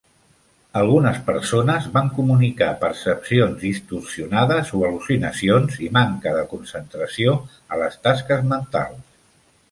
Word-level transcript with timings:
Algunes 0.79 1.17
persones 1.25 1.83
van 1.97 2.07
comunicar 2.19 2.69
percepcions 2.83 3.59
distorsionades 3.65 4.71
o 4.79 4.81
al·lucinacions 4.87 5.77
i 5.89 5.89
manca 5.99 6.33
de 6.37 6.41
concentració 6.55 7.35
a 7.75 7.79
les 7.83 7.99
tasques 8.09 8.43
mentals. 8.55 9.05